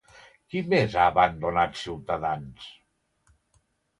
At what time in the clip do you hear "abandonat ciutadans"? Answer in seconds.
1.09-2.65